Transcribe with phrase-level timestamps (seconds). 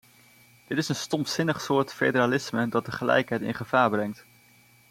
[0.67, 4.25] Dit is een stompzinnig soort federalisme dat de gelijkheid in gevaar brengt.